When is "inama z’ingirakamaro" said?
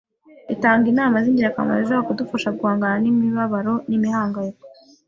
0.93-1.77